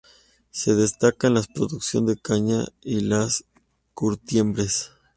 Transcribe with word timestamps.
Se 0.49 0.73
destacan 0.73 1.35
la 1.35 1.43
producción 1.43 2.07
de 2.07 2.17
caña 2.17 2.65
y 2.81 3.01
las 3.01 3.45
curtiembres. 3.93 4.89